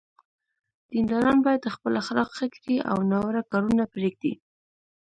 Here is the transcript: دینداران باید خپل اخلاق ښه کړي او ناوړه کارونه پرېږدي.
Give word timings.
دینداران 0.91 1.37
باید 1.45 1.73
خپل 1.75 1.93
اخلاق 2.01 2.29
ښه 2.37 2.47
کړي 2.55 2.77
او 2.91 2.97
ناوړه 3.11 3.41
کارونه 3.51 3.83
پرېږدي. 3.93 4.33